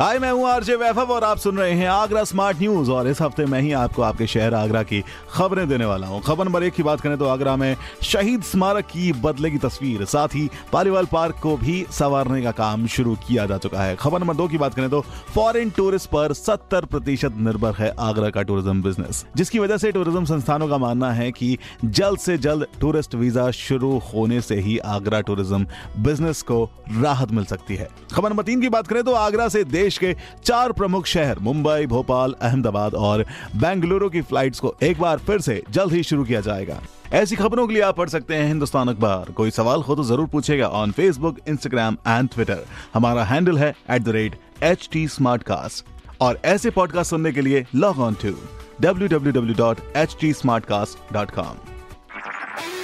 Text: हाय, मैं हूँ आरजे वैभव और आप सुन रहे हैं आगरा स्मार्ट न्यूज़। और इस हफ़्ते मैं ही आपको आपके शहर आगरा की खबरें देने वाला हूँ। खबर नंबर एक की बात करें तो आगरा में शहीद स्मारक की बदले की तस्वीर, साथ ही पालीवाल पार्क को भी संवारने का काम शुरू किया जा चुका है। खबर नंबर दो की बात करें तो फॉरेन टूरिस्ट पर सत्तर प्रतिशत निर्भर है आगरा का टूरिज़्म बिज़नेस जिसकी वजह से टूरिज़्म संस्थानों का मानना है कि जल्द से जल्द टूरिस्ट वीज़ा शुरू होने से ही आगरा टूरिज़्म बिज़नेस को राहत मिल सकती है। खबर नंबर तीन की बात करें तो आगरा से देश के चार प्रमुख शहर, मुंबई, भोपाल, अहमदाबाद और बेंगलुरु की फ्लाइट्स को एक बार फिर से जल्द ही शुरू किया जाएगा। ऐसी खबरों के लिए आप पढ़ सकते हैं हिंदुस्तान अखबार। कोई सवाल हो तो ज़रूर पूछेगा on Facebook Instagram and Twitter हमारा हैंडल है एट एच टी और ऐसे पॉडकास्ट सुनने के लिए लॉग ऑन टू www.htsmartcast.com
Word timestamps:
हाय, 0.00 0.18
मैं 0.18 0.30
हूँ 0.30 0.46
आरजे 0.48 0.74
वैभव 0.76 1.10
और 1.12 1.24
आप 1.24 1.38
सुन 1.38 1.58
रहे 1.58 1.72
हैं 1.72 1.88
आगरा 1.88 2.22
स्मार्ट 2.24 2.58
न्यूज़। 2.58 2.90
और 2.90 3.08
इस 3.08 3.20
हफ़्ते 3.22 3.44
मैं 3.46 3.60
ही 3.62 3.70
आपको 3.72 4.02
आपके 4.02 4.26
शहर 4.26 4.54
आगरा 4.54 4.82
की 4.82 5.02
खबरें 5.32 5.68
देने 5.68 5.84
वाला 5.84 6.06
हूँ। 6.06 6.20
खबर 6.22 6.44
नंबर 6.44 6.62
एक 6.62 6.72
की 6.74 6.82
बात 6.82 7.00
करें 7.00 7.16
तो 7.18 7.26
आगरा 7.26 7.54
में 7.56 7.76
शहीद 8.02 8.42
स्मारक 8.42 8.86
की 8.86 9.12
बदले 9.14 9.50
की 9.50 9.58
तस्वीर, 9.58 10.04
साथ 10.04 10.28
ही 10.28 10.48
पालीवाल 10.72 11.06
पार्क 11.06 11.36
को 11.42 11.56
भी 11.56 11.84
संवारने 11.90 12.42
का 12.42 12.50
काम 12.52 12.86
शुरू 12.86 13.14
किया 13.28 13.44
जा 13.46 13.58
चुका 13.58 13.82
है। 13.82 13.94
खबर 13.96 14.20
नंबर 14.20 14.34
दो 14.34 14.48
की 14.48 14.58
बात 14.58 14.74
करें 14.74 14.88
तो 14.90 15.00
फॉरेन 15.34 15.70
टूरिस्ट 15.70 16.10
पर 16.10 16.32
सत्तर 16.32 16.84
प्रतिशत 16.86 17.36
निर्भर 17.38 17.74
है 17.74 17.92
आगरा 18.00 18.30
का 18.30 18.42
टूरिज़्म 18.42 18.82
बिज़नेस 18.82 19.24
जिसकी 19.36 19.58
वजह 19.58 19.76
से 19.76 19.92
टूरिज़्म 19.92 20.24
संस्थानों 20.24 20.68
का 20.68 20.78
मानना 20.78 21.12
है 21.12 21.30
कि 21.32 21.56
जल्द 21.84 22.18
से 22.18 22.38
जल्द 22.40 22.66
टूरिस्ट 22.80 23.14
वीज़ा 23.14 23.50
शुरू 23.52 23.96
होने 24.12 24.40
से 24.40 24.60
ही 24.60 24.76
आगरा 24.96 25.20
टूरिज़्म 25.22 25.66
बिज़नेस 26.00 26.42
को 26.42 26.62
राहत 26.92 27.32
मिल 27.32 27.44
सकती 27.46 27.76
है। 27.76 27.88
खबर 28.14 28.30
नंबर 28.30 28.42
तीन 28.42 28.60
की 28.60 28.68
बात 28.70 28.86
करें 28.86 29.02
तो 29.04 29.12
आगरा 29.14 29.48
से 29.48 29.64
देश 29.64 29.82
के 29.90 30.16
चार 30.44 30.72
प्रमुख 30.72 31.06
शहर, 31.06 31.38
मुंबई, 31.38 31.86
भोपाल, 31.86 32.34
अहमदाबाद 32.42 32.94
और 32.94 33.26
बेंगलुरु 33.56 34.10
की 34.10 34.20
फ्लाइट्स 34.20 34.60
को 34.60 34.74
एक 34.82 35.00
बार 35.00 35.18
फिर 35.18 35.40
से 35.40 35.62
जल्द 35.70 35.92
ही 35.92 36.02
शुरू 36.02 36.24
किया 36.24 36.40
जाएगा। 36.40 36.82
ऐसी 37.12 37.36
खबरों 37.36 37.66
के 37.66 37.74
लिए 37.74 37.82
आप 37.82 37.96
पढ़ 37.96 38.08
सकते 38.08 38.34
हैं 38.34 38.46
हिंदुस्तान 38.46 38.88
अखबार। 38.88 39.32
कोई 39.32 39.50
सवाल 39.50 39.80
हो 39.80 39.96
तो 39.96 40.04
ज़रूर 40.04 40.26
पूछेगा 40.26 40.68
on 40.68 40.92
Facebook 40.92 41.38
Instagram 41.48 41.96
and 42.08 42.28
Twitter 42.28 42.64
हमारा 42.94 43.24
हैंडल 43.24 43.58
है 43.58 43.74
एट 43.90 44.38
एच 44.62 44.88
टी 44.92 45.08
और 46.20 46.40
ऐसे 46.44 46.70
पॉडकास्ट 46.70 47.10
सुनने 47.10 47.32
के 47.32 47.40
लिए 47.40 47.66
लॉग 47.74 47.98
ऑन 47.98 48.16
टू 48.24 48.34
www.htsmartcast.com 48.82 51.73